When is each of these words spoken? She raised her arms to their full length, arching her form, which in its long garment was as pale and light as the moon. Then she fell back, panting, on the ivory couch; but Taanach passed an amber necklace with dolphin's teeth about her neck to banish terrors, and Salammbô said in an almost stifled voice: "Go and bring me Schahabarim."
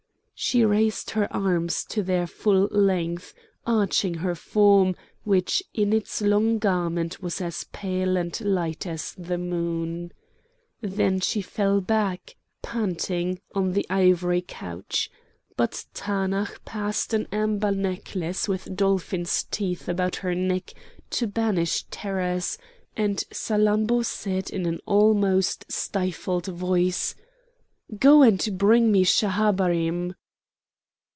She 0.43 0.65
raised 0.65 1.11
her 1.11 1.31
arms 1.31 1.85
to 1.85 2.01
their 2.01 2.25
full 2.25 2.67
length, 2.71 3.35
arching 3.63 4.15
her 4.15 4.33
form, 4.33 4.95
which 5.23 5.61
in 5.71 5.93
its 5.93 6.19
long 6.19 6.57
garment 6.57 7.21
was 7.21 7.39
as 7.41 7.65
pale 7.65 8.17
and 8.17 8.41
light 8.41 8.87
as 8.87 9.13
the 9.19 9.37
moon. 9.37 10.11
Then 10.81 11.19
she 11.19 11.43
fell 11.43 11.79
back, 11.79 12.37
panting, 12.63 13.39
on 13.53 13.73
the 13.73 13.85
ivory 13.87 14.41
couch; 14.41 15.11
but 15.55 15.85
Taanach 15.93 16.65
passed 16.65 17.13
an 17.13 17.27
amber 17.31 17.69
necklace 17.71 18.47
with 18.47 18.75
dolphin's 18.75 19.43
teeth 19.43 19.87
about 19.87 20.15
her 20.17 20.33
neck 20.33 20.73
to 21.11 21.27
banish 21.27 21.83
terrors, 21.91 22.57
and 22.97 23.17
Salammbô 23.31 24.03
said 24.03 24.49
in 24.49 24.65
an 24.65 24.79
almost 24.87 25.71
stifled 25.71 26.47
voice: 26.47 27.13
"Go 27.99 28.23
and 28.23 28.57
bring 28.57 28.91
me 28.91 29.03
Schahabarim." 29.03 30.15